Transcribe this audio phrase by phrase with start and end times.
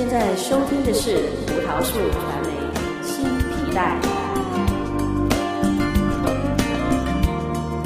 [0.00, 1.14] 现在收听的是
[1.46, 2.48] 葡萄树传媒
[3.02, 4.00] 新皮带。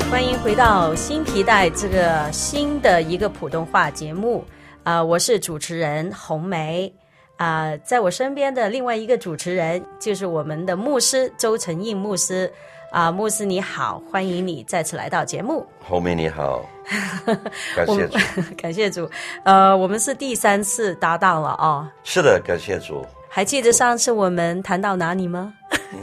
[0.09, 4.45] 欢迎回到新皮带这个新的一个普通话节目
[4.85, 6.95] 啊、我是主持人红梅
[7.37, 12.49] 啊、在我身边的另外一个主持人就是我们的牧师周成印牧师。
[12.93, 15.67] 啊，牧师你好，欢迎你再次来到节目。
[15.83, 16.65] 后面你好，
[17.77, 18.19] 感谢主，
[18.57, 19.11] 感谢主。
[19.45, 21.89] 呃，我们是第三次搭档了哦。
[22.05, 23.05] 是的，感谢主。
[23.29, 25.53] 还记得上次我们谈到哪里吗？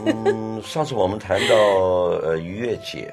[0.04, 3.12] 嗯， 上次我们谈到呃逾越节，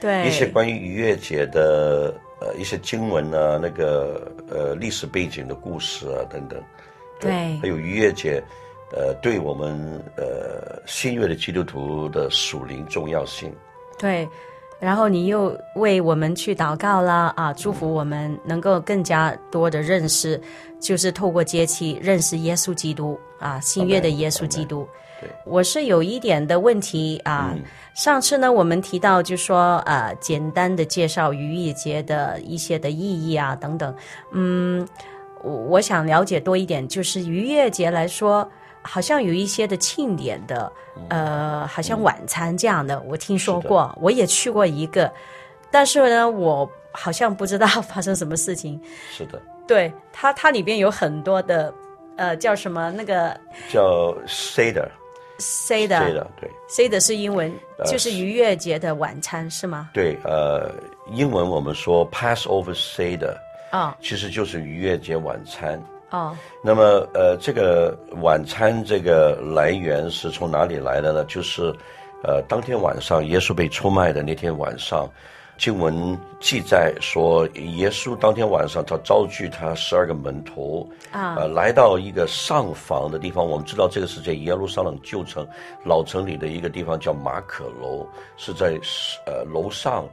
[0.00, 6.58] 对一些关于逾越节的呃一些经文啊，那个呃历史背景的故事啊等等，
[7.20, 8.42] 对，对还有逾越节。
[8.90, 13.54] 呃，对我们呃新约的基督徒的属灵重要性，
[13.98, 14.26] 对，
[14.80, 20.42] 然后你又为我们去祷告啦啊，祝福我们能够更加多的认识，嗯、
[20.80, 24.88] 就是透过节期认识耶稣基督啊，新约的耶稣基督。
[25.20, 27.62] 对，我是有一点的问题啊，嗯、
[27.94, 33.92] 上次呢我们提到就说呃简单的介绍逾越节的一些的意义啊等等，
[34.30, 34.86] 嗯，
[35.42, 38.48] 我我想了解多一点，就是逾越节来说。
[38.90, 40.72] 好像有一些的庆典的，
[41.10, 45.12] 呃，好像晚餐这样的，嗯、我听说过，我也去过一个，
[45.70, 48.80] 但是呢，我好像不知道发生什么事情。
[49.10, 51.70] 是的，对，它它里边有很多的，
[52.16, 57.52] 呃，叫什么那个叫 Seder，Seder，对，Seder 是英文，
[57.84, 59.90] 就是逾越节的晚餐，呃、是吗？
[59.92, 60.72] 对，呃，
[61.12, 63.36] 英文我们说 Passover Seder，
[63.70, 65.78] 啊、哦，其实就是逾越节晚餐。
[66.10, 71.24] 哦，那么呃，这个晚餐这个来源是从哪里来的呢？
[71.26, 71.74] 就是，
[72.22, 75.06] 呃，当天晚上耶稣被出卖的那天晚上，
[75.58, 83.46] 经文记载说，耶稣当天晚上他召聚他十二个门徒啊，呃，来到一个上房的地方。
[83.46, 85.46] 我们知道这个是在耶路撒冷旧城
[85.84, 88.06] 老城里的一个地方，叫马可楼，
[88.38, 88.80] 是在
[89.26, 90.08] 呃楼上。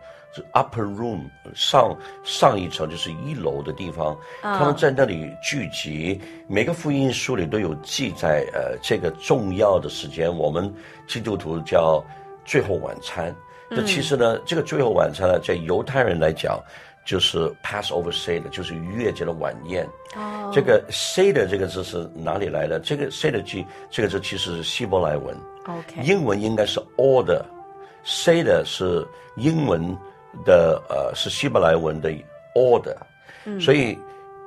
[0.53, 6.19] Upper room 上上一层就是一楼的地方，他们在那里聚集。
[6.47, 10.73] 每个福音书里都有记载，呃，这个重要的时间，我们
[11.07, 12.03] 基督徒叫
[12.43, 13.33] 最后晚餐。
[13.69, 16.59] 这其实呢，这个最后晚餐呢，在犹太人来讲，
[17.05, 19.87] 就是 Passover Seder，就是逾越节的晚宴。
[20.15, 22.79] 哦，这个 Seder 这个字是哪里来的？
[22.79, 25.35] 这个 Seder 字这个字其实是希伯来文。
[25.65, 29.07] OK，英文应该是 Order，Seder 是
[29.37, 29.97] 英文。
[30.43, 32.11] 的呃是希伯来文的
[32.53, 32.95] order，
[33.45, 33.97] 嗯，所以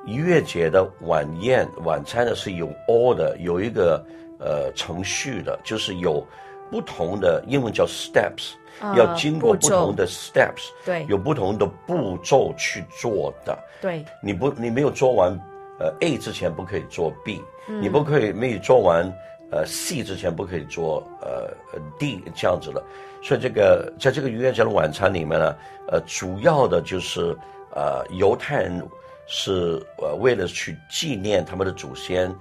[0.05, 4.03] 逾越节的晚宴晚餐呢是有 order 有一个
[4.39, 6.25] 呃程序的，就是有
[6.71, 15.31] 不同的英文叫 steps，呃，要经过不同的 steps，对，有不同的步骤去做的，对，你不你没有做完
[15.79, 19.11] 呃 A 之前不可以做 B，嗯，你不可以没有做完
[19.51, 21.51] 呃 C 之前不可以做呃
[21.97, 22.83] D 这样子的。
[23.21, 25.53] 所以这个在这个逾越节的晚餐里面呢，
[25.89, 27.35] 呃，主要的就是
[27.75, 28.81] 呃，犹太人
[29.27, 32.33] 是呃为了去纪念他们的祖先，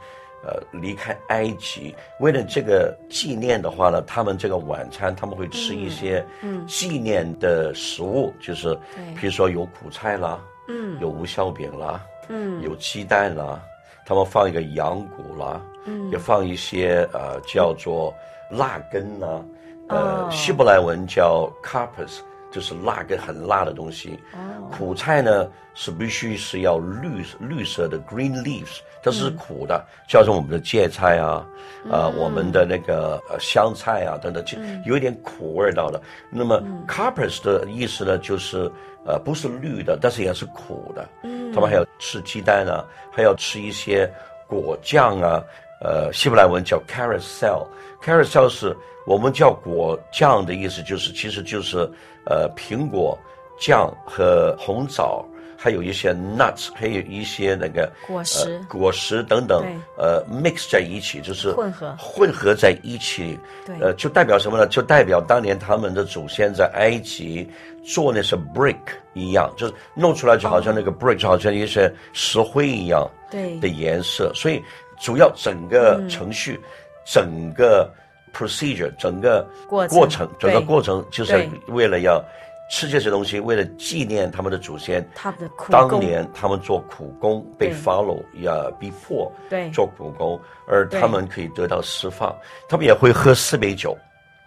[0.45, 8.73] 呃，离开埃及，为了这个纪念的话呢，他们这个晚餐他们会吃一些嗯纪念的食物，嗯、就是
[9.21, 13.61] 比如说有苦菜啦，嗯，有无酵饼啦，嗯，有鸡蛋啦，
[14.09, 18.15] 他们放一个羊骨啦，嗯，也放一些呃叫做
[18.51, 19.45] 辣根啦。
[19.89, 22.21] 呃，希伯来文叫 carpus，
[22.51, 24.19] 就是辣根很辣的东西。
[24.33, 24.73] Oh.
[24.73, 31.47] 苦菜呢是必须是要绿绿色的 green leaves，它是苦的，叫做我们的芥菜啊，
[31.91, 36.01] 啊、呃，我们的那个呃香菜啊等等，就有一点苦味道的。
[36.31, 38.71] 那么 carpus 的意思呢，就是
[39.07, 41.09] 呃不是绿的，但是也是苦的。
[41.55, 44.11] 他们还要吃鸡蛋啊，还要吃一些
[44.47, 45.43] 果酱啊。
[45.81, 48.77] 呃，希伯来文叫 carousel，carousel 是。
[49.07, 51.79] 我们叫果酱的意思就是，其实就是，
[52.27, 53.19] 呃，苹果
[53.59, 55.25] 酱和红枣，
[55.61, 59.65] 还有一些 nuts，还有一些那个果实、呃、果实等等，
[59.99, 61.97] 呃，mix 在一起，就是混合。
[61.99, 63.37] 混合在一起。
[63.67, 64.69] 对，呃，就代表什么呢？
[64.69, 67.45] 就代表当年他们的祖先在埃及
[67.85, 68.79] 做那些 brick
[69.15, 73.59] 一样，就是弄出来就好像那个 brick，就好像一些石灰一样，对。
[73.59, 74.31] 的颜色。
[74.37, 74.63] 所以
[75.01, 76.69] 主要整个程序，嗯、
[77.05, 77.93] 整个。
[78.35, 80.29] procedure 整个过程。
[80.39, 82.23] 整个过程就是为了要
[82.71, 85.07] 吃这些东西，为了纪念他们的祖先。
[85.15, 92.35] 他们的苦工，当年他们做苦工被 follow 呀逼迫，对，做苦工，而他们可以得到释放。
[92.69, 93.97] 他们也会喝四杯酒，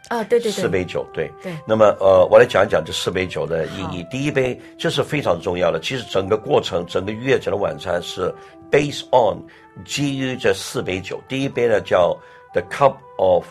[0.10, 1.52] 啊，对对对，四杯酒，对对。
[1.68, 4.06] 那么呃，我来讲一讲这四杯酒的意义。
[4.12, 8.34] 第一杯这是非常重要的，其实整个过程，整个逾越节的晚餐是
[8.70, 9.42] based on
[9.84, 11.20] 基于这四杯酒。
[11.28, 12.16] 第一杯呢叫
[12.54, 13.46] the cup of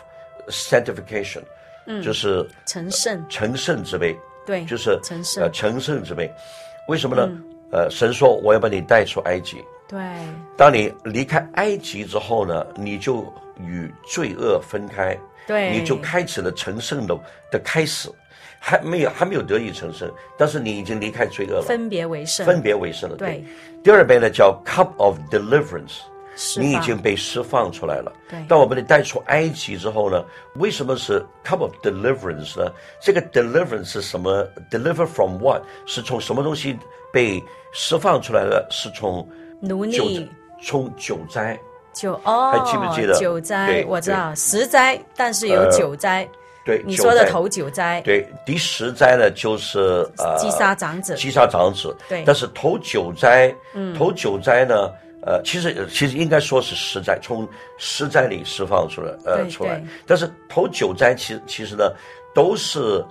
[0.47, 1.41] sanctification，
[1.87, 4.17] 嗯，就是成圣成圣之杯，
[4.51, 6.29] 对，就是成圣呃成圣之辈。
[6.89, 7.29] 为什么呢？
[7.71, 9.63] 呃，神说我要把你带出埃及。
[9.87, 9.97] 对。
[10.57, 13.25] 当你离开埃及之后呢，你就
[13.57, 15.17] 与罪恶分开。
[15.47, 17.17] 对，你就开始了成圣的
[17.49, 18.09] 的开始，
[18.59, 23.15] 还没有还没有得以成圣，但是你已经离开罪恶了，分别为圣，分别为圣了。
[23.15, 23.45] 对，对
[23.83, 25.99] 第二杯呢叫 cup of deliverance，
[26.57, 28.11] 你已经被释放出来了。
[28.29, 30.23] 对，当我把你带出埃及之后呢，
[30.55, 32.71] 为什么是 cup of deliverance 呢？
[33.01, 35.61] 这个 deliverance 是什么？deliver from what？
[35.85, 36.77] 是从什么东西
[37.11, 37.43] 被
[37.73, 38.65] 释放出来的？
[38.69, 39.27] 是从
[39.59, 40.29] 奴隶，
[40.63, 41.59] 从九灾。
[41.93, 43.83] 九哦，还记不记得九灾？
[43.87, 46.27] 我知道十灾，但是有九灾。
[46.63, 47.99] 对，你说的头九灾。
[48.01, 51.15] 对，第十灾呢就是呃，击杀长子。
[51.15, 51.93] 击杀长子。
[52.07, 54.89] 对，但是头九灾，嗯，头九灾呢，
[55.23, 57.47] 呃，其实其实应该说是十灾，从
[57.77, 59.83] 十灾里释放出来，呃，出来。
[60.05, 61.93] 但是头九灾其实其实呢，
[62.33, 63.03] 都是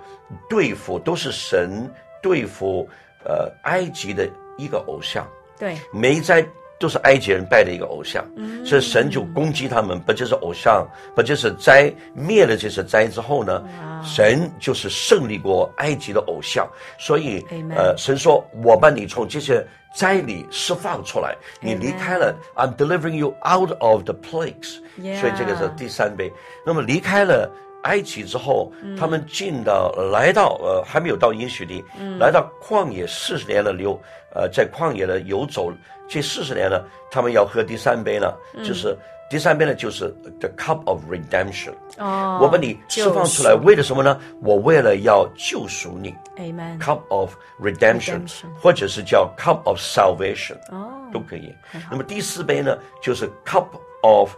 [0.49, 1.89] 对付，都是神
[2.21, 2.87] 对付
[3.23, 4.27] 呃埃及的
[4.57, 5.27] 一个偶像。
[5.57, 6.45] 对，每一灾。
[6.81, 10.83] 都是埃及人拜的一个偶像，嗯、所以神就攻击他们，不就是偶像，
[11.15, 13.63] 不就是灾灭了这些灾之后呢？
[14.03, 16.67] 神就是胜利过埃及的偶像，
[16.97, 19.63] 所以呃，神说我把你从这些
[19.93, 24.79] 灾里释放出来，你离开了，I'm delivering you out of the plagues，
[25.19, 26.31] 所以这个是第三杯。
[26.65, 27.51] 那么离开了
[27.83, 31.83] 埃及之后，他们进到来到呃还没有到应许地，
[32.19, 33.99] 来到旷野四十年的流，
[34.33, 35.71] 呃，在旷野的游走。
[36.07, 38.97] 这四十年呢，他们要喝第三杯呢，嗯、就是
[39.31, 41.71] 第三杯呢，就是 the cup of redemption。
[41.97, 44.19] 哦，我把你释放出来，为了什么呢？
[44.41, 46.13] 我为了要救赎你。
[46.35, 46.77] Amen。
[46.79, 48.21] cup of redemption，,
[48.61, 51.55] 或者是叫 cup of salvation，哦，都可以。
[51.89, 53.67] 那么第四杯呢，就是 cup
[54.01, 54.35] of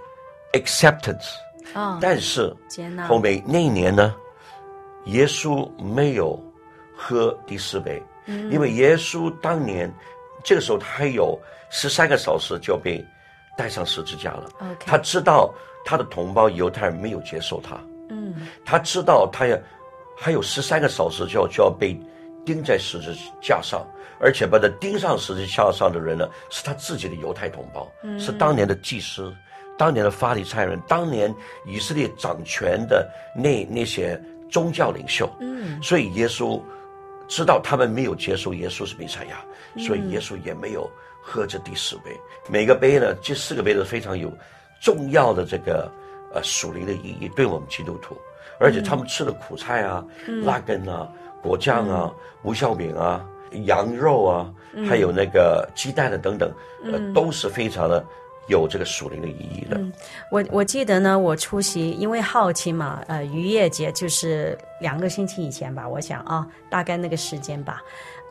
[0.52, 1.32] acceptance。
[1.74, 2.56] 哦，但是
[3.08, 4.14] 后面那一年呢，
[5.06, 6.40] 耶稣没有
[6.96, 9.92] 喝第四杯，嗯、因为耶稣当年
[10.44, 11.36] 这个时候他还有。
[11.76, 13.04] 十三个小时就被
[13.58, 14.50] 带上十字架了。
[14.80, 15.54] 他知道
[15.86, 17.76] 他的同胞犹太人没有接受他。
[18.10, 18.36] 嗯，
[18.66, 19.58] 他知道他要
[20.18, 22.00] 还有十三个小时就要就要被
[22.46, 23.86] 钉在十字架上，
[24.20, 29.34] 而且把他钉上十字架上的人呢，是他自己的犹太同胞，嗯、是当年的祭司，
[29.78, 31.34] 当年的法利赛人，当年
[31.66, 34.22] 以色列掌权的那那些
[34.52, 35.30] 宗教领袖。
[35.40, 36.62] 嗯，所以耶稣
[37.28, 39.44] 知道他们没有接受耶稣是弥赛亚，
[39.82, 40.90] 所以耶稣也没有。
[41.26, 44.30] 喝这第四杯，每个杯呢，这四个杯都非常有
[44.82, 45.90] 重要的这个
[46.34, 48.18] 呃属灵的意义，对我们基督徒，
[48.60, 51.10] 而且他们吃的苦菜啊、嗯、辣根啊、
[51.42, 53.26] 果酱啊、无、嗯、酵饼啊、
[53.66, 56.52] 羊肉啊，嗯、还有那个鸡蛋的等等，
[56.84, 58.04] 呃，嗯、都是非常的
[58.48, 59.78] 有这个属灵的意义的。
[59.78, 59.94] 嗯、
[60.30, 67.82] 我我记得呢，我出席，因为好奇嘛，呃，渔业节就是两个星期以前吧，我想啊，大概那个时间吧。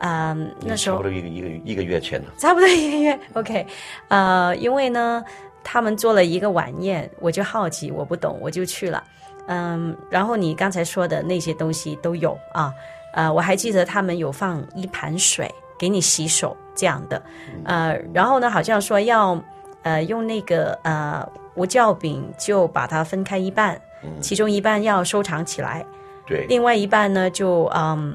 [0.05, 3.17] 嗯，um, 那时候差不多一个一个一个月前了， 差不多一个月。
[3.33, 3.65] OK，
[4.09, 5.23] 呃，因为呢，
[5.63, 9.01] 他们做了一个晚宴，我就好奇，我不懂，我就去了。
[9.47, 12.73] 嗯，然后你刚才说的那些东西都有啊，
[13.13, 17.23] 呃，我还记得他们有放一盘水给你洗手这样的，
[17.63, 19.41] 呃，然后呢，好像说要
[19.83, 23.79] 呃用那个呃无酵饼就把它分开一半，
[24.19, 25.85] 其中一半要收藏起来，
[26.27, 28.13] 对，另外一半呢就嗯。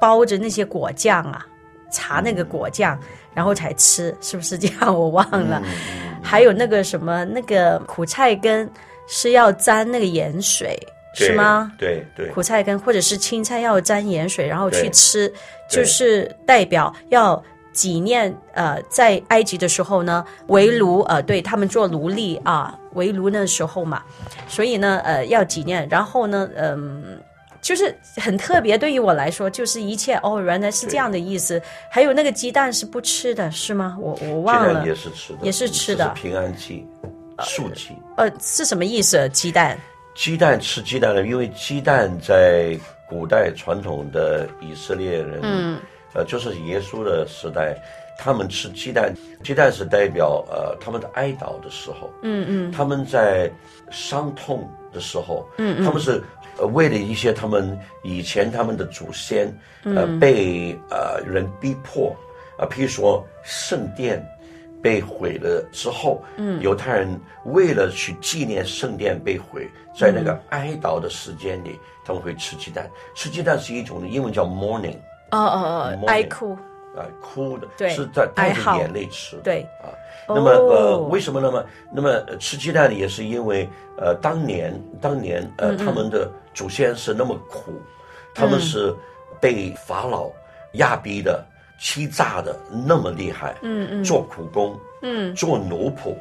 [0.00, 1.46] 包着那些果酱啊，
[1.90, 4.94] 搽那个果酱，嗯、然后才吃，是不是这样？
[4.94, 5.62] 我忘了。
[5.64, 5.70] 嗯、
[6.22, 8.70] 还有那个什么，那个苦菜根
[9.06, 10.78] 是要沾那个盐水，
[11.14, 11.72] 是吗？
[11.78, 12.26] 对对。
[12.26, 15.32] 对苦菜根或者是青菜要沾盐水，然后去吃，
[15.70, 24.02] 就是代表要纪念呃，在埃及的时候呢，为奴呃，对他们做奴隶啊，为奴那时候嘛，
[24.46, 27.02] 所以呢呃要纪念，然后呢嗯。
[27.04, 27.17] 呃
[27.60, 31.60] 就是很特别，对于我来说，就是一切哦，原来是这样的意思。
[31.90, 33.96] 还有那个鸡蛋是不吃的，是吗？
[34.00, 34.86] 我我忘了。
[34.86, 36.08] 也是吃的，也是吃的。
[36.10, 36.86] 平安祭，
[37.40, 37.90] 素祭。
[38.16, 39.28] 呃，是什么意思？
[39.30, 39.76] 鸡蛋？
[40.14, 45.80] 鸡蛋吃鸡蛋的，因为鸡蛋在古代传统的以色列人，嗯，
[46.14, 47.76] 呃，就是耶稣的时代，
[48.18, 53.50] 他们吃鸡蛋，鸡蛋是代表呃他们的哀悼的时候，嗯嗯，他们在
[53.90, 56.22] 伤痛的时候，嗯嗯，他们是。
[56.58, 59.46] 呃，为了一些他们以前他们的祖先，
[59.84, 62.10] 呃，被呃人逼迫，
[62.56, 64.24] 啊、呃，譬如说圣殿
[64.82, 72.88] 被毁了之后，嗯，犹太人为了去纪念圣殿被毁，在那个哀悼的时间里，他们会吃鸡蛋。
[73.14, 74.96] 吃鸡蛋是一种英文叫 mourning，
[75.30, 76.54] 哦哦哦，哀哭，
[76.96, 79.62] 啊，哭的，对，是在带着眼泪吃，对。
[79.82, 79.90] 啊。
[80.28, 87.72] 那么呃，为什么那么那么吃鸡蛋也是因为呃，当年当年呃，他们的祖先是那么苦，
[88.34, 88.94] 他们是
[89.40, 90.30] 被法老
[90.72, 91.44] 压逼的。
[91.80, 92.58] 欺诈的
[92.88, 96.12] 那么厉害，嗯嗯，做苦工，嗯，做奴仆，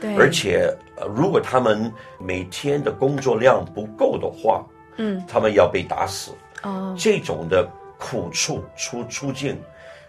[0.00, 6.32] 对，而且呃，如果他们每天的工作量不够的话，嗯，他们要被打死，
[6.64, 7.64] 哦，这种的
[7.96, 9.56] 苦处出出境，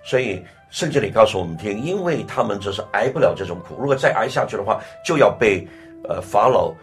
[0.07, 5.67] 所以圣经里告诉我们听，因为他们就是挨不了这种苦，如果再挨下去的话，就要被
[6.07, 6.73] 呃法老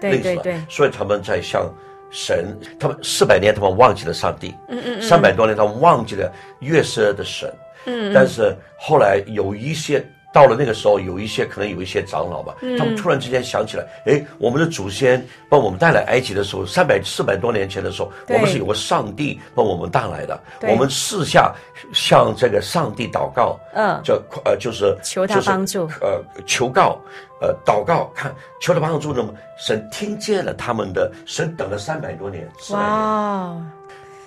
[0.00, 1.68] 累死了，对对对，所以他们在向。
[2.10, 4.54] 神，他们四百年，他们忘记了上帝。
[4.70, 7.52] 嗯嗯，三百多年，他们忘记了约瑟的神。
[7.84, 20.38] 嗯，但是后来有一些到了那个时候，有一些可能有一些长老吧，他们突然之间想起来，哎，我们的祖先把我们带来埃及的时候，三百四百多年前的时候，我们是有个上帝把我们带来的。
[20.62, 21.54] 我们四下
[21.92, 26.98] 向这个上帝祷告，嗯，就呃就是求他帮助，呃求告。
[27.40, 33.56] 呃，祷告看求他帮助，那么神听见了他们的，神等了三百多年，哇，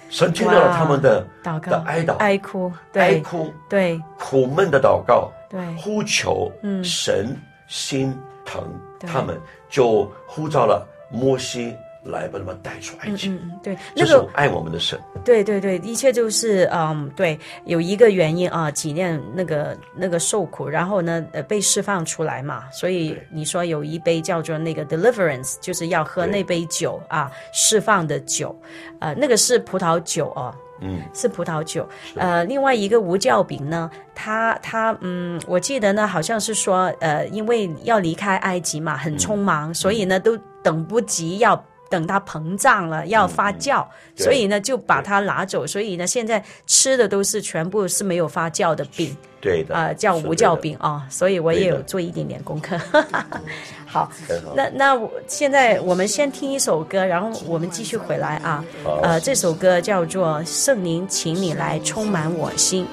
[0.09, 1.71] 神听到了他们的祷告。
[1.71, 8.63] 的哀祷哀哭，哀哭对苦闷的祷告，对呼求，嗯，神心疼
[9.01, 9.37] 他们，
[9.69, 11.75] 就呼召了摩西。
[12.03, 13.29] 来把他们带出埃及。
[13.29, 14.99] 嗯嗯，对，那个爱我们的神。
[15.23, 22.63] 对对对，一切就是嗯，对，有一个原因啊，纪念那个那个受苦，然后呢，呃，被释放出来嘛。
[22.71, 28.59] 所以你说有一杯叫做那个 deliverance，就是要喝那杯酒啊，释放的酒，
[28.99, 30.51] 呃，那个是葡萄酒哦。
[30.81, 31.87] 嗯，是葡萄酒。
[32.15, 41.63] 呃，另外一个无酵饼呢，它它嗯，我记得呢，好像是说呃，因为要离开埃及嘛，很匆忙，嗯、所以呢，都等不及要。
[41.91, 45.67] 等它膨胀了，要发酵，嗯、所以呢就把它拿走。
[45.67, 51.03] 所以呢，现在吃的都是全部是没有发酵的饼，对的，啊、呃，叫无酵饼啊、哦。
[51.09, 52.77] 所以我也有做一点点功课。
[53.85, 54.11] 好，好，
[54.55, 58.63] 那那现在我们先听一首歌，然后我们继续回来啊。
[59.03, 62.87] 呃，这首歌叫做《圣灵，请你来充满我心》。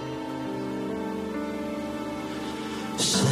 [3.01, 3.23] 圣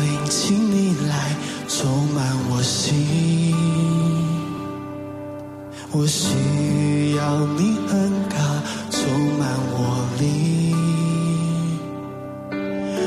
[0.00, 1.36] 灵，请你来
[1.68, 3.27] 充满我心。
[5.90, 8.36] 我需要你恩卡
[8.90, 9.00] 充
[9.38, 10.76] 满我灵，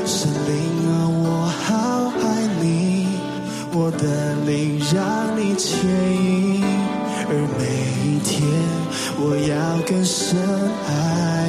[0.04, 0.52] 圣灵
[0.90, 1.70] 啊，我好
[2.22, 2.24] 爱
[2.60, 3.06] 你，
[3.72, 5.00] 我的灵让
[5.38, 5.70] 你牵
[6.22, 6.64] 引，
[7.28, 7.60] 而每
[8.04, 8.32] 一天
[9.16, 9.52] 我要
[9.86, 10.36] 更深
[10.88, 11.41] 爱。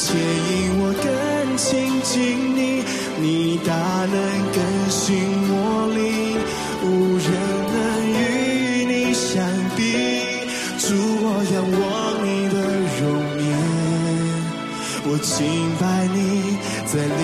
[0.00, 1.04] 牵引我更
[1.58, 2.58] 亲近你。
[3.20, 3.68] 你大
[4.08, 4.16] 能
[4.56, 5.04] 更新
[5.52, 5.54] 我
[5.92, 6.40] 灵，
[6.82, 6.88] 无
[7.20, 7.28] 人
[7.68, 7.76] 能
[8.08, 9.44] 与你相
[9.76, 9.78] 比。
[10.78, 11.84] 主，我仰望
[12.24, 12.56] 你的
[12.96, 13.02] 容
[13.44, 13.52] 颜，
[15.04, 15.36] 我敬
[15.78, 17.20] 拜你在灵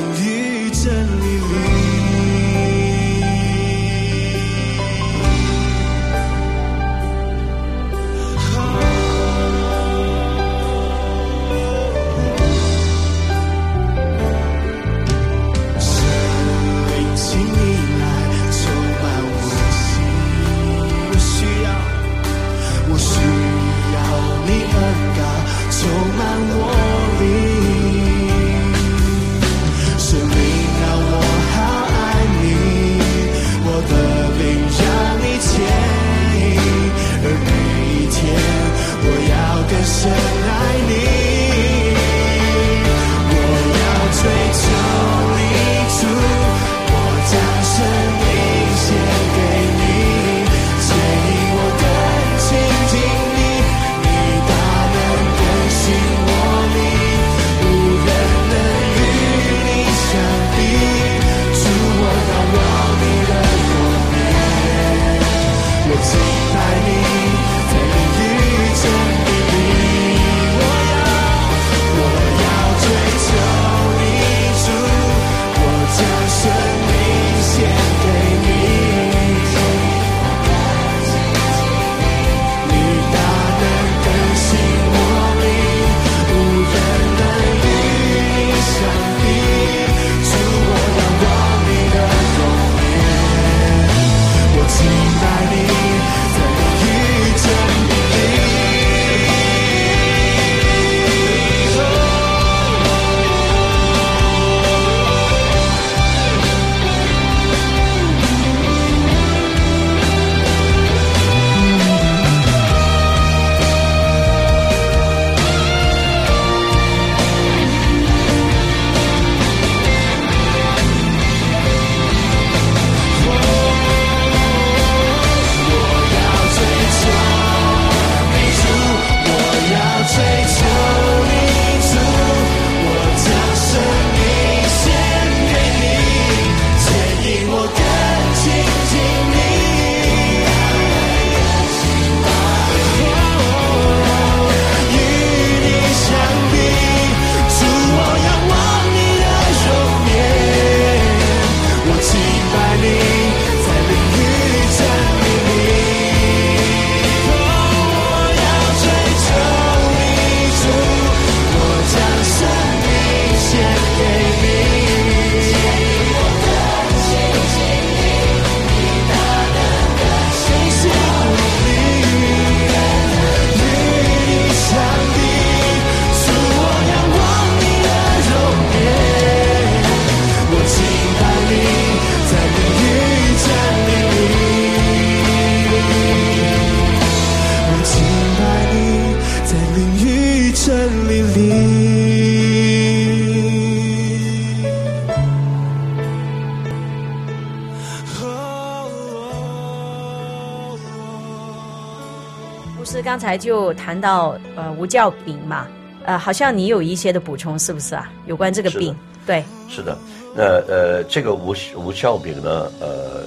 [203.37, 205.67] 就谈到呃无酵饼嘛，
[206.05, 208.11] 呃，好像你有一些的补充，是不是啊？
[208.27, 208.97] 有关这个饼，
[209.27, 209.97] 对，是的。
[210.35, 213.23] 那呃，这个无无酵饼呢，呃，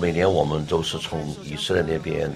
[0.00, 2.30] 每年我们都是从以色列那边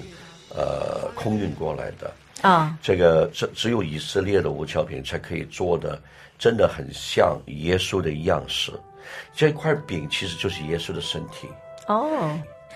[0.54, 2.10] 呃空运过来的
[2.40, 2.76] 啊。
[2.82, 6.00] 这个只只有以色列的无酵饼才可以做的，
[6.38, 8.72] 真的很像耶稣的样式。
[9.37, 11.46] 这块饼其实就是耶稣的身体
[11.87, 12.30] 哦。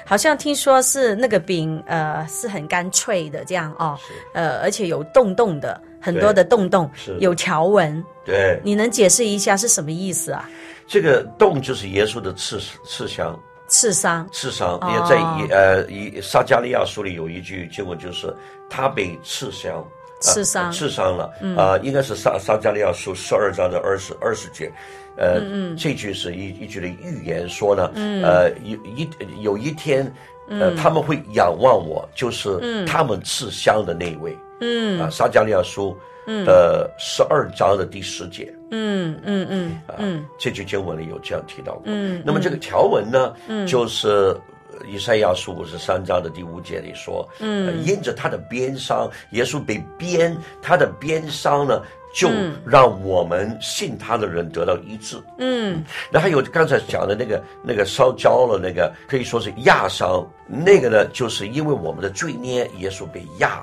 [0.04, 3.98] 好像听说是那个饼，呃，是很干脆的这样哦，
[4.32, 8.02] 呃，而且有洞洞的，很多的洞洞，有条纹。
[8.24, 10.48] 对，你能解释一下是什么意思啊？
[10.86, 14.80] 这个洞就是耶稣的刺刺伤，刺伤，刺伤。
[14.92, 18.34] 也在以呃以撒加利亚书里有一句经文，就是
[18.70, 19.86] 他被刺伤，
[20.20, 21.32] 刺伤，刺伤了。
[21.56, 24.70] 啊，应该是撒撒加利亚书十二章的二十二十节。
[25.16, 29.08] 呃，嗯嗯这句是一一句的预言，说呢，嗯、呃，有一
[29.40, 30.04] 有一天，
[30.48, 35.96] 呃，嗯、他们会仰望我，就是他们刺伤的那一位，嗯，啊，撒加利亚书，
[36.44, 39.98] 的，十二章的第十节，嗯嗯嗯，啊，
[40.38, 44.36] 这句经文里有这样提到过，嗯，那么这个条文呢，嗯，就是
[44.86, 51.82] 以赛亚书五十三章的第五节里说，嗯、呃，因着他的鞭伤，耶稣被鞭，他的鞭伤呢。
[52.10, 52.30] 就
[52.64, 55.22] 让我们信他的人得到医治。
[55.36, 60.26] 嗯，那还有刚才讲的那个那个烧焦了那个，可以说是压伤。
[60.46, 63.62] 那个呢，就是因为我们的罪孽，耶稣被压，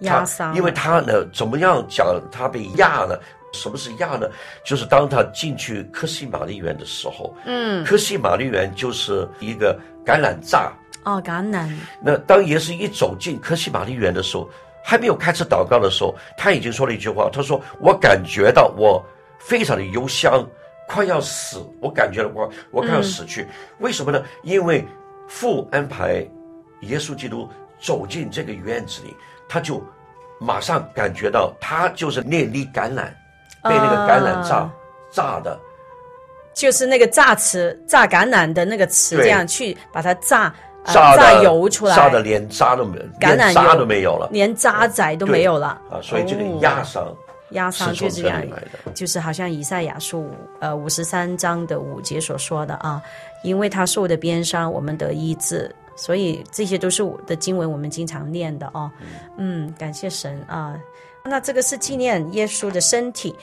[0.00, 0.54] 压伤。
[0.54, 3.18] 因为他呢，怎么样讲他被压呢？
[3.52, 4.28] 什么是亚呢？
[4.64, 10.72] 就是当他进去科西玛丽园的时候，嗯，科西玛丽园就是一个橄榄榨。
[11.04, 11.70] 哦，橄榄。
[12.02, 14.48] 那当耶稣一走进科西玛丽园的时候。
[14.88, 17.28] 还没有开始祷告的时候，他已经说了一句话。
[17.32, 19.04] 他说：“我感觉到我
[19.36, 20.48] 非常的忧伤，
[20.86, 21.58] 快要死。
[21.80, 23.42] 我感觉到我我快要死去。
[23.42, 23.48] 嗯、
[23.80, 24.22] 为什么呢？
[24.44, 24.86] 因为
[25.26, 26.24] 父安排
[26.82, 27.48] 耶稣基督
[27.80, 29.12] 走进这个院子里，
[29.48, 29.84] 他就
[30.38, 33.12] 马上感觉到他就是那粒橄榄
[33.68, 34.70] 被那个橄榄榨
[35.10, 35.58] 榨的，
[36.54, 40.52] 就是那个榨池榨橄榄的那个池，这样去把它榨。”
[40.86, 45.98] 榨的油出来，榨的连渣都没有，橄榄渣都没有了，连渣仔都没有了啊！
[46.00, 47.12] 所以这个压伤，
[47.50, 48.40] 压伤就是这样，
[48.94, 53.02] 就是好像以赛亚书呃五十三章的五节所说的啊，
[53.42, 58.88] 因为他受的鞭伤，我们得医治，所以这些都是我的经文，我们经常念的哦。
[59.38, 60.76] 嗯，感谢神啊！
[61.26, 63.34] 那这个是纪念耶稣的身体。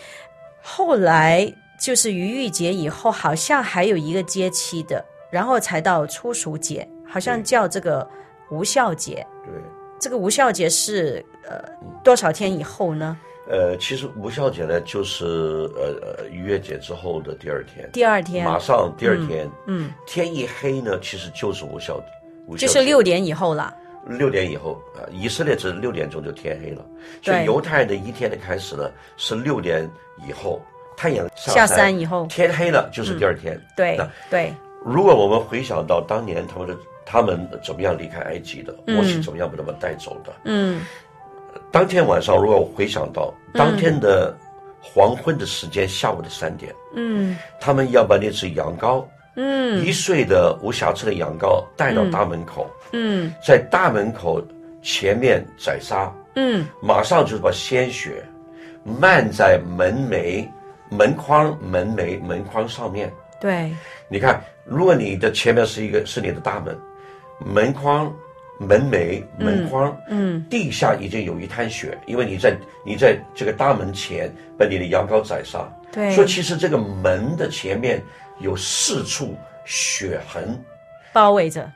[0.62, 6.88] 后来就是逾越节以后，好像还有一个节期的，然后才到初熟节。
[7.06, 8.10] 好像叫这个
[8.50, 9.54] 无效节，对，
[10.00, 11.64] 这个无效节是呃
[12.04, 13.16] 多少天以后呢？
[13.48, 15.26] 呃，其实无效节呢，就是
[15.76, 22.04] 呃呃逾越节之后的第二天，第二天马上第二天，嗯，嗯天一黑呢，其实就是无效，
[22.48, 23.72] 无效就是六点以后了。
[24.06, 26.86] 六点以后啊，以色列是六点钟就天黑了，
[27.22, 29.90] 所以犹太人的一天的开始呢是六点
[30.28, 30.62] 以后，
[30.96, 33.56] 太阳下山，以后，天黑了就是第二天。
[33.56, 34.54] 嗯、对，那对。
[34.86, 36.78] 如果我们回想到当年他们的。
[37.06, 38.74] 他们怎么样离开埃及的？
[38.88, 40.34] 我是怎么样把他们带走的？
[40.46, 40.82] 嗯，
[41.70, 44.36] 当天晚上，如果我回想到当天的
[44.82, 49.04] 黄昏的时间，下午的三点，嗯，他们要把那只羊羔，
[49.36, 54.42] 嗯，一岁的无瑕疵的羊羔带到大门口，嗯，在大门口
[54.82, 58.24] 前面宰杀，嗯，马上就是把鲜血
[58.84, 60.48] 漫在门楣、
[60.90, 63.12] 门框、门楣、门框上面。
[63.40, 63.72] 对，
[64.08, 66.78] 你看，如果你的前面是一个是你的大门。
[67.46, 68.14] 门框、
[68.58, 78.02] 门楣、门框，嗯，嗯，地下已经有一滩血，因为你在你在这个大门前把你的羊羔宰杀，对，所以其实这个门的前面
[78.40, 80.60] 有四处血痕，
[81.12, 81.70] 包围着，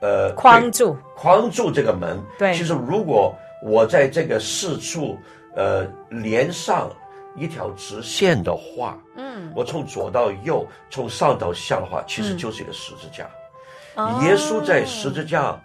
[0.00, 5.18] 呃，框住，框住这个门，对，其实如果我在这个四处，
[5.56, 6.90] 呃，连上
[7.36, 13.28] 一条直线的话，嗯，我从左到右，从上到下的话，其实就是一个十字架。
[13.96, 14.24] 嗯。
[14.24, 15.58] 耶稣在十字架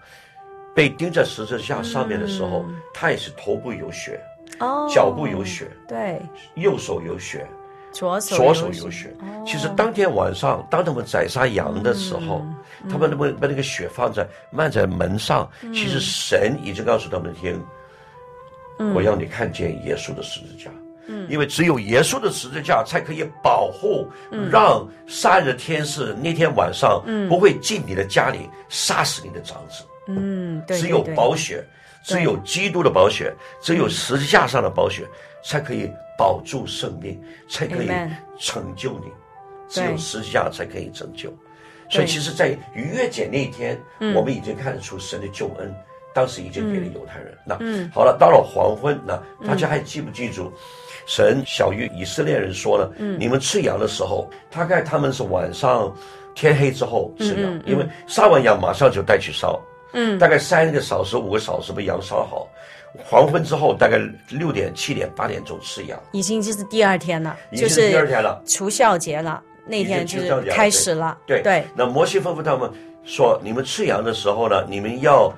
[0.76, 4.20] 被钉在十字架上面的时候，他也是头部有血，
[4.60, 4.88] 哦。
[4.90, 6.22] 脚部有血，对，
[6.56, 7.46] 右手有血，
[7.91, 9.15] 左手左手有血。
[9.45, 12.45] 其实当天晚上，当他们宰杀羊的时候，
[12.89, 17.62] 他们把把那个血放在漫在门上，其实神已经告诉他们听，
[18.93, 20.69] 我要你看见耶稣的十字架。
[21.28, 24.08] 因为只有耶稣的十字架才可以保护，
[24.52, 29.84] 让杀人的天使那天晚上不会进你的家里杀死你的长子。
[30.06, 31.65] 嗯，对，只有宝血，
[32.04, 35.04] 只有基督的宝血，只有十字架上的宝血，
[35.43, 37.89] 才可以保住生命，才可以
[38.38, 39.05] 成就你。
[39.69, 41.32] 只有十字架才可以拯救。
[41.89, 43.79] 所以，其实，在逾越节那一天，
[44.13, 45.73] 我们已经看得出神的救恩
[46.13, 47.38] 当时已经给了犹太人。
[47.45, 50.51] 那嗯，好了，到了黄昏，那大家还记不记住？
[51.05, 55.91] 神小于以色列人说了，嗯，你们吃羊的时候，大概他们是晚上
[56.36, 59.60] 天黑之后吃羊，因为杀完羊马上就带去烧，
[59.93, 62.47] 嗯，大概三个小时五个小时把羊烧好，
[63.06, 63.99] 黄昏之后大概
[64.30, 71.41] 六点七点八点钟吃羊，已经就是第二天了，就是第二天了，除孝节了，那天就是开始了，对。
[71.41, 71.63] 对。
[71.75, 72.69] 那摩西吩咐他们
[73.04, 75.34] 说，你们吃羊的时候呢，你们要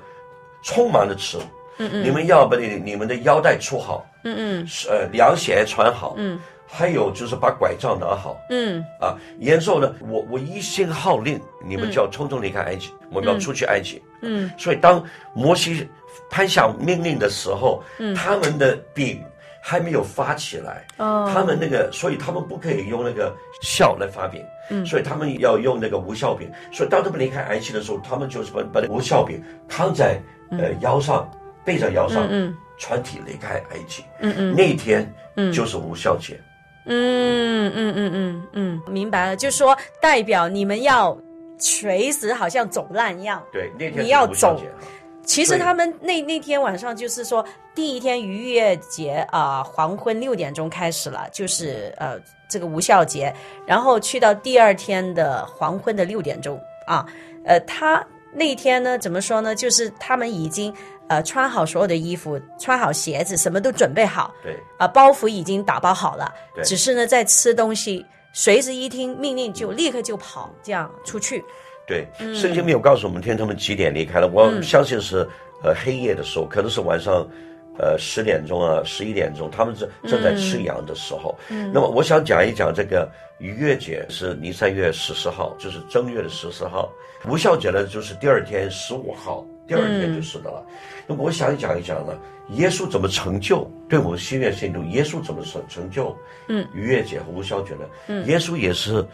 [0.64, 1.38] 匆忙的吃。
[1.78, 6.38] 嗯嗯，你们要把你你们的腰带束好，嗯嗯，呃，凉鞋穿好，嗯，
[6.74, 15.04] 还有就是把拐杖拿好，嗯，啊，延寿呢，我我一心号令，你们就要匆匆离开埃及，我们要出去埃及，嗯，所以当
[15.34, 15.86] 摩西
[16.30, 19.22] 颁下命令的时候，嗯，他们的饼
[19.60, 23.30] 还没有发起来，哦，他们那个，所以他们不可以用那个
[23.62, 30.18] 酵来发饼，嗯，所以他们要用那个无效饼，所以当他们离开埃及的时候，他们就是把把那无效饼扛在
[30.52, 31.30] 呃腰上。
[31.64, 36.51] 背在腰上，嗯，船体离开埃及，嗯嗯，那一天，嗯，就是无效节，嗯嗯
[36.84, 41.16] 嗯嗯嗯嗯嗯，明白了，就是说代表你们要
[41.58, 44.60] 随时好像走烂一样，对，那天你要走。
[45.24, 52.18] 其实他们那那天晚上就是说第一天逾越节啊，黄昏六点钟开始了，就是呃
[52.48, 53.32] 这个无效节，
[53.64, 57.06] 然后去到第二天的黄昏的六点钟啊，
[57.44, 59.54] 呃，他那天呢怎么说呢？
[59.54, 60.74] 就是他们已经。
[61.08, 64.32] 呃，穿好所有的衣服，穿好鞋子，什么都准备好。
[64.42, 66.32] 对，啊、呃，包袱已经打包好了。
[66.54, 71.44] 对，只是呢，在吃东西，随时一听命令就立刻就跑，这样出去。
[71.86, 75.28] 对，圣经没有告诉我们天他们几点离开了，我相信是
[75.62, 77.28] 呃黑夜的时候，可能是晚上，
[77.78, 81.36] 呃十点钟啊，十一点钟，他们正正在吃羊的时候。
[81.48, 86.90] 嗯，那么我想讲一讲这个逾越节是尼三月十四号，就是正月的十四号，
[87.26, 89.44] 无酵节呢就是第二天十五号。
[89.72, 90.64] 第二天就是的了，
[91.06, 92.12] 那么我想讲一讲呢，
[92.50, 93.66] 耶稣怎么成就？
[93.88, 96.14] 对我们心愿信徒，耶稣怎么成成就？
[96.48, 97.84] 嗯，逾越节和无酵节呢？
[98.08, 99.04] 嗯，耶稣也是，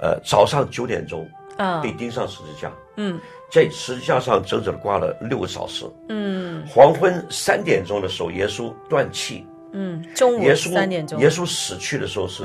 [0.00, 1.80] 呃，早上九点钟啊。
[1.80, 3.18] 被钉上十字架，嗯，
[3.50, 12.44] 在十字架上整整挂了六个小时，嗯，黄昏三点钟的时候，耶稣断气，嗯，中午三点钟，耶稣死去的时候是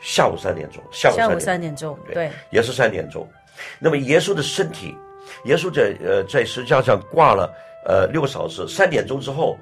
[0.00, 3.28] 下午三点钟，下午三点钟，对，也是三点钟，
[3.78, 4.96] 那么耶稣的身体。
[5.44, 7.52] 耶稣在呃在十字架上挂了
[7.84, 9.58] 呃六个小时，三点钟之后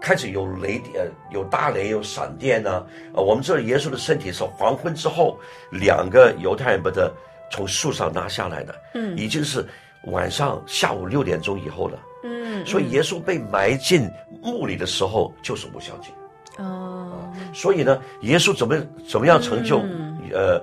[0.00, 2.86] 开始有雷电，有大雷，有闪电呢、啊。
[3.14, 5.38] 呃，我们知道耶稣的身体是黄昏之后
[5.70, 7.10] 两个犹太人把他
[7.50, 9.66] 从树上拿下来的，嗯，已经是
[10.04, 14.08] 晚上下午六点钟以后了，嗯，所以耶稣被埋进
[14.42, 16.10] 墓里的时候就是无酵节，
[16.58, 18.76] 哦、呃，所以呢，耶稣怎么
[19.08, 20.62] 怎么样成就、嗯、呃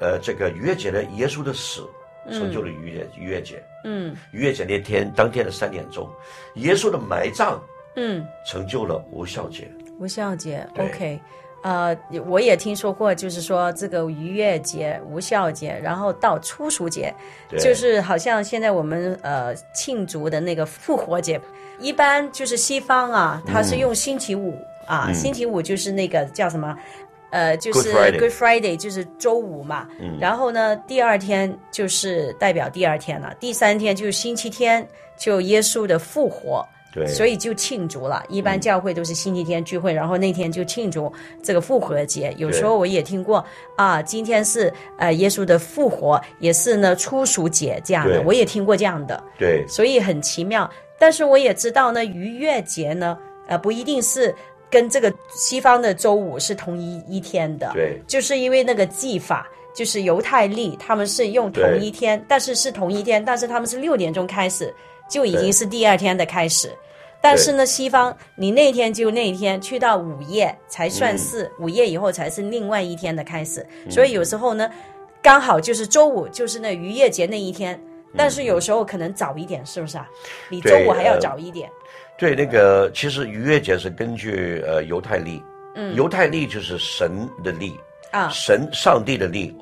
[0.00, 1.02] 呃这个逾越节呢？
[1.16, 1.82] 耶稣的死。
[2.32, 6.08] 成就了逾越逾越节，嗯，逾越节那天当天的三点钟，
[6.54, 7.60] 耶稣的埋葬，
[7.94, 9.70] 嗯，成就了无效节。
[9.98, 11.18] 无效节，OK，
[11.62, 17.14] 呃，我也听说过，就是说这个逾越节、无效节，然后到初熟节，
[17.58, 21.40] 就是好像现在我们呃庆祝的那个复活节，
[21.78, 24.50] 一般就是西方啊，它是用星期五、
[24.86, 26.76] 嗯、啊，星期五就是那个叫什么？
[27.36, 29.86] 呃，就是 Good Friday，就是周五嘛。
[30.00, 30.16] 嗯。
[30.18, 33.34] 然后呢，第二天就是代表第二天了。
[33.38, 36.66] 第三天就是星期天，就耶稣的复活。
[36.94, 37.06] 对。
[37.06, 38.24] 所以就庆祝了。
[38.30, 42.32] 一般教会都是星期天聚会，嗯、然后那天就庆祝这个复活节。
[42.38, 43.44] 有时候我也听过
[43.76, 48.22] 啊，今天是呃耶稣的复活，也是呢初熟节这样的。
[48.22, 49.22] 我也听过这样的。
[49.38, 49.62] 对。
[49.68, 50.70] 所以很奇妙。
[50.98, 54.34] 但是我也知道呢，逾越节呢，呃，不一定是。
[54.76, 64.70] 跟这个西方的周五是同一一天的，对，就是因为那个技法，就是犹太历，他们是用同一天，但是是同一天，但是他们是六点钟开始，
[65.08, 66.70] 就已经是第二天的开始。
[67.22, 73.66] 但是呢，西方你那天就那一天，去到午夜才算是、嗯、午夜以后才是另外一天的开始。
[73.88, 74.70] 所以有时候呢，
[75.22, 77.80] 刚好就是周五，就是那逾越节那一天，
[78.14, 80.06] 但是有时候可能早一点，是不是啊？
[80.50, 81.70] 比周五还要早一点。
[82.18, 85.42] 对，那个其实逾越节是根据呃犹太历，
[85.74, 87.78] 嗯，犹太历就是神的历
[88.10, 89.54] 啊，神上帝的历，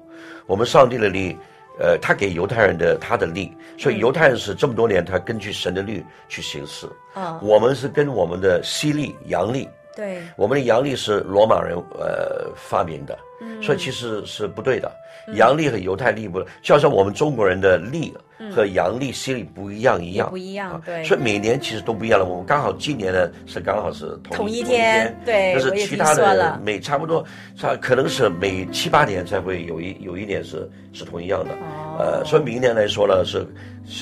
[0.47, 1.37] 我们上帝的历，
[1.81, 14.90] 呃，他给犹太人的他的历，所以犹太人是这么多年他根据神的律去行事，啊，我们是跟我们的西历阳历，对，我们的阳历是罗马人呃发明的，嗯，所以其实是不对的，
[15.35, 18.12] 阳历和犹太历不，就像我们中国人的历。
[18.52, 21.02] 和阳历、西历不一样一样，不一样，对。
[21.04, 22.26] 所以每年其实都不一样了。
[22.26, 25.52] 我们刚好今年呢是刚好是同一天，对。
[25.54, 27.24] 但是其他的每差不多
[27.57, 31.50] 差可能是每七八年才会有一有一年是是同一样的。
[31.96, 33.46] 呃，所以明年来说呢，是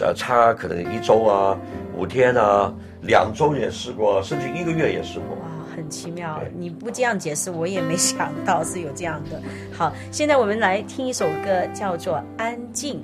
[0.00, 1.56] 呃差可能一周啊、
[1.94, 5.36] 五天啊、两周也试过，甚至一个月也试过。
[5.72, 6.42] 哇，很奇妙！
[6.54, 9.40] 你不这样解释，我也没想到是有这样的。
[9.72, 13.00] 好，现在我们来听一首歌，叫做《安静》。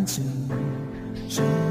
[0.00, 0.24] 与你展
[1.28, 1.69] 翅，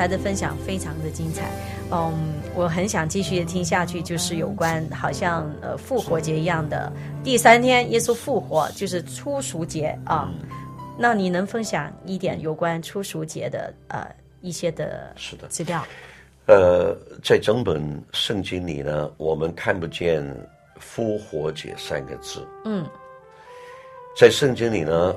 [0.00, 1.50] 才的分享非常的精彩，
[1.90, 2.10] 嗯，
[2.54, 6.90] 我很想继续听下去，就是有关好像呃复活节一样的
[7.22, 10.32] 第三天，耶稣复活就是初熟节啊。
[10.96, 14.06] 那你能分享一点有关初熟节的呃
[14.40, 15.14] 一些的
[15.50, 15.84] 资料？
[16.46, 20.24] 呃，在整本圣经里呢，我们看不见
[20.76, 22.48] 复活节三个字。
[22.64, 22.86] 嗯，
[24.16, 25.14] 在圣经里呢，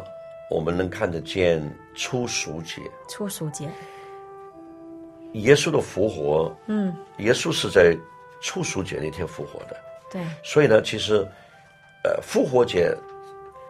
[0.51, 1.63] 我们能看得见
[1.95, 2.81] 初熟节。
[3.07, 3.69] 初熟节。
[5.33, 7.95] 耶稣的复活，嗯，耶稣是在
[8.41, 9.75] 初暑节那天复活的，
[10.11, 10.21] 对。
[10.43, 11.15] 所以呢，其实，
[12.03, 12.95] 呃，复活节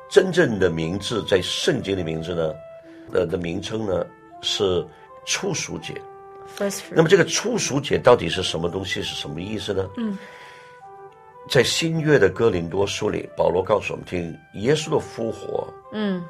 [0.09, 2.53] 真正的名字在圣经的名字呢，
[3.11, 4.05] 呃的名称呢
[4.41, 4.85] 是
[5.25, 5.93] 初暑节。
[6.91, 9.01] 那么这个初暑节到底是什么东西？
[9.01, 9.89] 是什么意思呢？
[9.97, 10.17] 嗯，
[11.49, 16.21] 在新约的哥林多书里，保罗告诉我们听，耶稣的复活，嗯，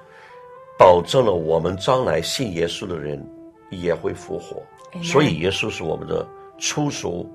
[0.77, 3.21] 保证了我们将来信耶稣的人
[3.69, 4.63] 也会复活。
[5.01, 6.27] 所以耶稣是我们的
[6.59, 7.25] 初熟，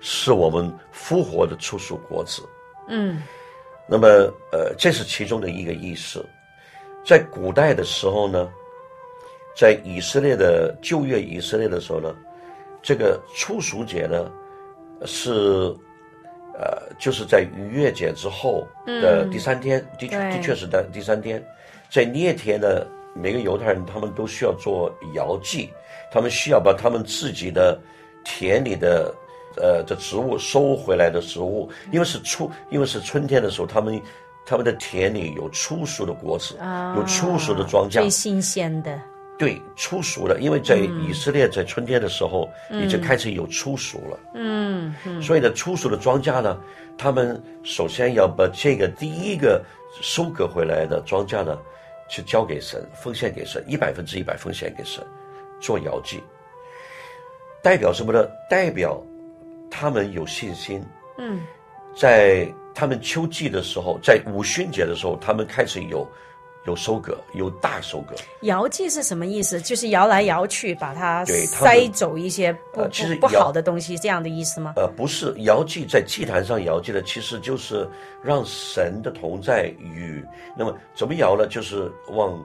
[0.00, 2.42] 是我们复活的初熟果子。
[2.88, 3.22] 嗯，
[3.88, 4.06] 那么
[4.52, 6.24] 呃，这是其中的一个意思。
[7.04, 8.48] 在古代的时候呢，
[9.56, 12.14] 在以色列的旧约以色列的时候呢，
[12.82, 14.30] 这个初熟节呢
[15.04, 15.74] 是
[16.52, 21.44] 呃，就是在逾越节之后的第三天，嗯、的确的确是在第三天，
[21.90, 25.70] 在那天呢，每个犹太人他们都需要做摇祭。
[26.10, 27.78] 他们需要把他们自己的
[28.24, 29.14] 田里的
[29.56, 34.00] 呃的植物收回来的植物，因为是初，因为是春天的时候，他们
[34.46, 39.00] 他们的田里有初熟的果子，啊、有初熟的庄稼，最新鲜的。
[39.38, 44.18] 对，初熟的，因为在以色列在春天的时候，嗯、已经开始有初熟了。
[44.32, 45.20] 嗯嗯。
[45.20, 46.58] 所以呢，初熟的庄稼呢，
[46.96, 49.62] 他们首先要把这个第一个
[50.00, 51.58] 收割回来的庄稼呢，
[52.08, 55.04] 去交给神，奉献给神，一百分之一百奉献给神。
[55.66, 56.22] 做摇祭，
[57.60, 58.24] 代表什么呢？
[58.48, 59.02] 代表
[59.68, 60.80] 他们有信心。
[61.18, 61.42] 嗯，
[61.96, 66.06] 在他们秋季的时候，在五旬节的时候，他们开始有
[66.68, 68.14] 有收割，有大收割。
[68.42, 69.60] 摇祭是什么意思？
[69.60, 74.74] 就是摇来摇去，把它筛走一些不不、呃、不好的东西，这样的意思吗？
[74.76, 77.88] 呃，不是，摇祭在祭坛上摇祭的，其实就是
[78.22, 80.24] 让神的同在与。
[80.56, 81.44] 那么怎么摇呢？
[81.48, 82.40] 就是往。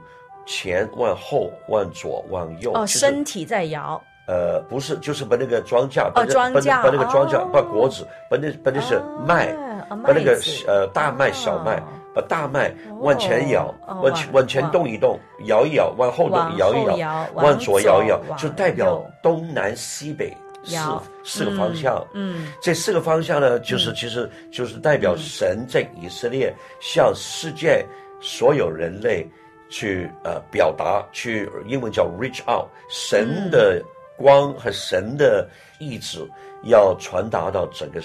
[0.46, 2.72] 前往后，往左往右。
[2.74, 4.02] 哦，身体在摇。
[4.28, 9.52] 呃，不是，就是把那个庄稼，把那把那把那个庄稼，把果子，把那把那是麦，
[9.90, 11.84] 把那个呃大麦、小麦，
[12.16, 20.32] 把大麦往前摇，往前往前动一动，摇一摇，往后动摇一摇，往左摇一摇，就代表东南西北
[20.64, 20.78] 四
[21.26, 22.02] 四个方向。
[22.14, 27.84] 嗯，这四个方向呢，就是其实就是代表神在以色列向世界
[28.22, 29.28] 所有人类。
[29.72, 33.82] 去呃表达，去英文叫 reach out，神的
[34.18, 35.50] 光和神的
[35.80, 36.30] 意志
[36.66, 38.00] 要传达到整个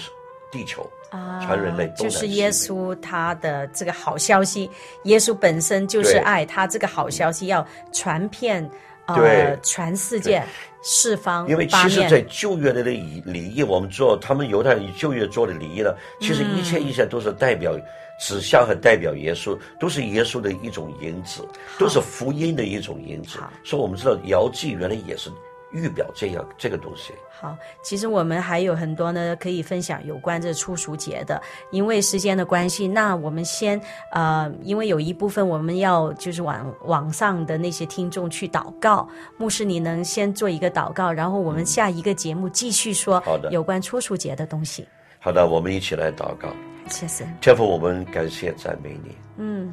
[0.49, 1.87] 地球啊，传人类。
[1.95, 4.71] 就是耶稣他的这个好消息，
[5.03, 8.67] 耶稣本身就是爱，他这个好消息要传遍
[9.05, 10.41] 呃全世界
[10.87, 11.47] 四方。
[11.49, 17.77] 因为其实，在旧约的礼礼仪，我们做他们犹太人旧约做的礼仪呢，其实一切一切都是代表。
[18.19, 23.37] 指向和代表耶稣，都是耶稣的一种影子，都是福音的一种影子。
[23.63, 25.29] 所以，我们知道摇祭原来也是
[25.71, 27.13] 预表这样这个东西。
[27.39, 31.39] 好，其实我们还有很多呢可以分享有关这初熟节的，
[31.71, 33.79] 因为时间的关系，那我们先
[34.11, 39.07] 呃，因为有一部分我们要就是网网上的那些听众去祷告，
[39.37, 44.87] 牧师你能先做一个祷告，然后我们下一个节目继续说有关初熟节的东西。
[45.19, 46.49] 好的，我们一起来祷告。
[46.87, 49.15] 谢谢天父，我们感谢赞美你。
[49.37, 49.71] 嗯，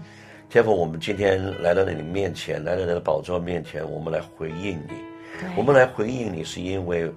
[0.51, 5.14] 天父，我们今天来到你面前，来到你的宝座面前，我们来回应你。
[5.41, 5.49] 对。
[5.57, 7.13] 我们来回应你，是因为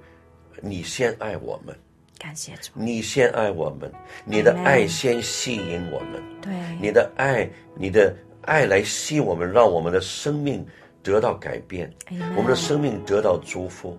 [0.62, 1.76] 你先爱我们。
[2.20, 3.92] 感谢主，你先爱我们，
[4.26, 6.22] 你的爱先吸引我们。
[6.42, 6.52] 对，
[6.82, 8.12] 你的爱，你的
[8.42, 10.66] 爱来吸引我们，让我们的生命
[11.04, 13.96] 得到改变，对我们的生命得到祝福。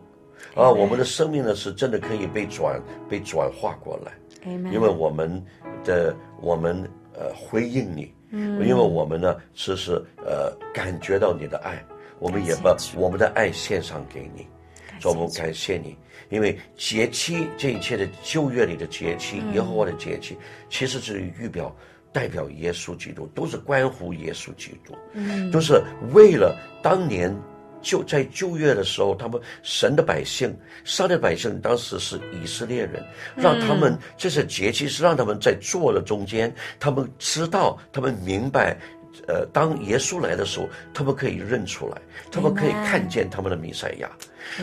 [0.57, 4.13] 啊，我们的生命呢，是真的可以被转被转化过来。
[4.73, 5.45] 因为我们
[5.85, 6.83] 的我们
[7.15, 11.85] 呃回应你，嗯，因为我们呢是是呃感觉到你的爱，
[12.19, 14.47] 我们也把我们的爱献上给你，
[15.01, 15.97] 所以我们感谢你。
[16.31, 20.37] 因为节期这一切的旧约里的节期，耶和华的节期，
[20.69, 21.75] 其实是预表
[22.13, 27.35] 代表耶稣基督，都是关乎耶稣基督，嗯，都是为了当年。
[27.81, 30.53] 就在旧约的时候，他们神的百姓，
[30.83, 33.01] 上帝的百姓当时是以色列人，
[33.37, 38.77] 让他们这些节期是让他们在做的中间，他们知道，他们明白，
[39.27, 42.01] 呃，当耶稣来的时候，他们可以认出来，
[42.31, 44.11] 他们可以看见他们的弥赛亚。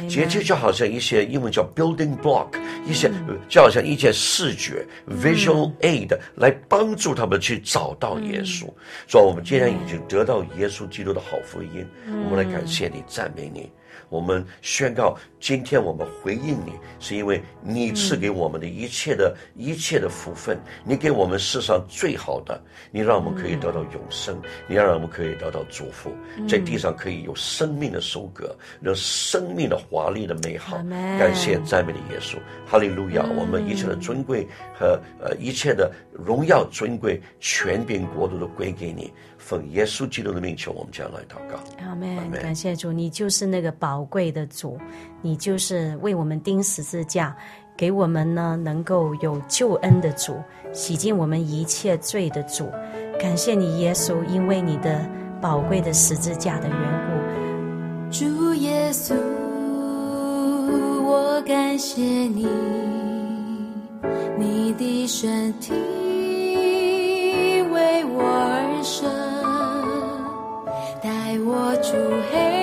[0.09, 2.47] 结界就好像一些英文叫 building block，
[2.87, 3.11] 一些
[3.47, 4.83] 就好像一些视觉
[5.21, 8.65] visual aid 来帮助他们去找到耶稣。
[9.07, 13.71] 所以，我们既然已经得到耶稣基督的好福音，我们来感谢你，赞美你。
[14.09, 26.11] 我们宣告，今天我们回应你，是因为你赐给我们的一切的、嗯、一切的福分，你给我们世上最好的，你让我们可以得到永生，嗯、你让我们可以得到祝福，
[26.47, 30.77] 在地上可以有生命的收割，有生命的华丽的美好。
[30.83, 33.23] 嗯、感谢赞美的耶稣，哈利路亚！
[33.25, 34.47] 嗯、我们一切的尊贵
[34.77, 39.11] 和呃一切的荣耀、尊贵、权柄、国度都归给你。
[39.45, 41.59] 奉耶稣基督的名求，我们将来祷告。
[41.85, 42.31] 阿门。
[42.31, 44.75] 感谢主，你就是那个宝贵的主，
[45.21, 47.37] 你就是为我们钉十字架，
[47.77, 50.41] 给我们呢能够有救恩的主，
[50.73, 52.71] 洗净我们一切罪的主。
[53.19, 55.07] 感谢你，耶稣，因为你的
[55.39, 56.75] 宝贵的十字架的缘
[57.05, 57.13] 故。
[58.09, 59.13] 主耶稣，
[61.05, 62.47] 我感谢你，
[64.39, 65.71] 你的身体
[67.71, 69.34] 为我而生。
[71.85, 71.91] 就
[72.31, 72.54] 黑。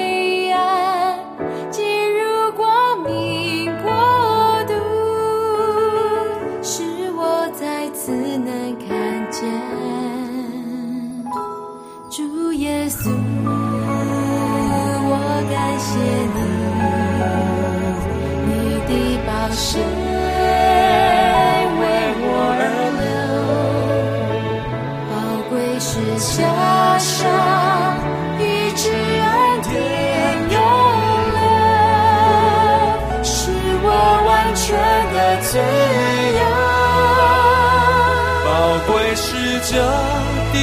[39.73, 40.57] 这的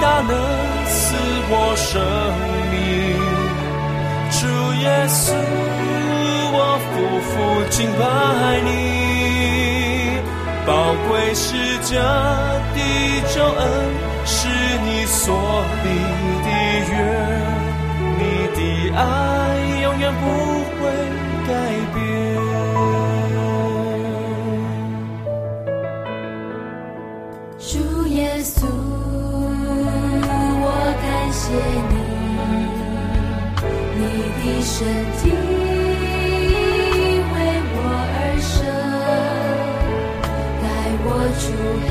[0.00, 0.30] 大能
[0.86, 0.96] 赐
[1.50, 1.90] 我生
[2.70, 2.74] 命。
[4.30, 4.40] 主
[4.80, 5.34] 耶稣，
[6.54, 6.56] 我
[6.86, 6.90] 夫
[7.26, 7.30] 妇
[7.70, 8.00] 敬拜
[8.62, 8.70] 你。
[10.64, 10.70] 宝
[11.08, 11.44] 贵是
[11.82, 11.90] 这
[12.72, 12.78] 的
[13.34, 13.60] 救恩，
[14.24, 14.46] 是
[14.84, 15.24] 你所
[15.82, 15.86] 立
[16.44, 16.48] 的
[16.88, 16.94] 约，
[18.18, 18.22] 你
[18.54, 18.58] 的
[18.96, 19.00] 爱
[19.82, 20.24] 永远不
[20.78, 20.80] 会
[21.48, 21.50] 改
[21.94, 22.00] 变。
[28.14, 28.66] 耶稣，
[30.64, 30.66] 我
[31.02, 31.42] 感谢
[31.88, 31.94] 你，
[33.96, 34.00] 你
[34.36, 34.70] 的身
[35.16, 35.22] 体
[37.32, 37.34] 为
[37.74, 37.76] 我
[38.12, 38.52] 而生，
[40.60, 40.64] 带
[41.04, 41.08] 我
[41.40, 41.42] 出
[41.88, 41.90] 黑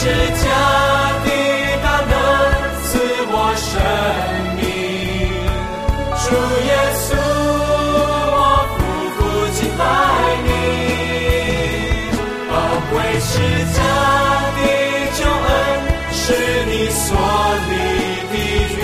[0.00, 0.12] 是家
[1.24, 1.28] 的
[1.82, 2.12] 大能
[2.84, 2.88] 赐
[3.28, 3.68] 我生
[4.56, 4.58] 命，
[6.16, 6.24] 主
[6.64, 7.04] 耶稣，
[8.32, 8.38] 我
[8.72, 8.78] 夫
[9.14, 9.18] 妇
[9.52, 9.80] 敬拜
[10.46, 10.48] 你。
[12.48, 12.50] 宝
[12.90, 13.28] 贵是
[13.76, 13.78] 家
[14.56, 14.58] 的
[15.18, 15.52] 旧恩。
[16.10, 16.22] 是
[16.64, 17.04] 你所
[17.68, 17.70] 立
[18.30, 18.34] 的
[18.78, 18.80] 约，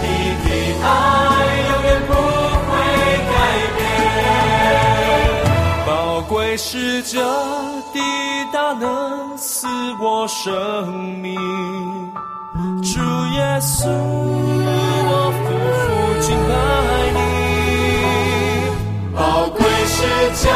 [0.00, 0.04] 你
[0.40, 0.46] 的
[0.82, 0.88] 爱
[1.68, 2.10] 永远不
[2.66, 2.72] 会
[3.30, 3.32] 改
[3.76, 3.78] 变。
[5.86, 5.88] 宝
[6.22, 7.12] 贵是这
[7.92, 7.96] 的
[8.50, 9.29] 大能
[9.60, 9.66] 赐
[10.00, 10.88] 我生
[11.20, 11.34] 命，
[12.82, 12.98] 主
[13.34, 15.38] 耶稣，我夫
[15.76, 15.84] 妇
[16.22, 16.50] 敬拜
[17.12, 17.20] 你。
[19.14, 19.98] 宝贵是
[20.42, 20.48] 家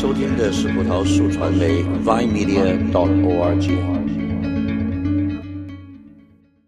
[0.00, 3.97] 收听的是葡萄树传媒 Vine Media dot org。